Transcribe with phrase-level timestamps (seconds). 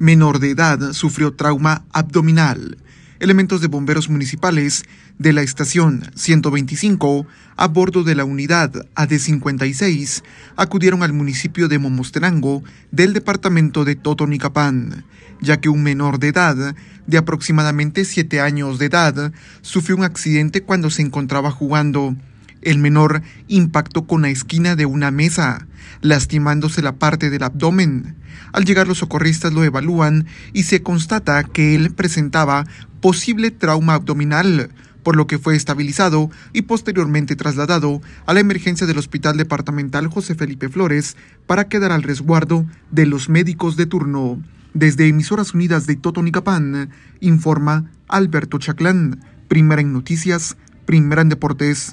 [0.00, 2.78] menor de edad, sufrió trauma abdominal.
[3.20, 4.84] Elementos de bomberos municipales
[5.18, 7.26] de la estación 125
[7.56, 10.22] a bordo de la unidad AD56
[10.56, 15.04] acudieron al municipio de Momostenango del departamento de Totonicapán,
[15.42, 16.74] ya que un menor de edad
[17.06, 22.16] de aproximadamente 7 años de edad sufrió un accidente cuando se encontraba jugando
[22.62, 25.66] el menor impactó con la esquina de una mesa,
[26.00, 28.16] lastimándose la parte del abdomen.
[28.52, 32.66] Al llegar los socorristas lo evalúan y se constata que él presentaba
[33.00, 34.70] posible trauma abdominal,
[35.02, 40.34] por lo que fue estabilizado y posteriormente trasladado a la emergencia del Hospital Departamental José
[40.34, 41.16] Felipe Flores
[41.46, 44.42] para quedar al resguardo de los médicos de turno.
[44.74, 46.90] Desde Emisoras Unidas de Totonicapán,
[47.20, 51.88] informa Alberto Chaclán, primera en noticias, primera en deportes.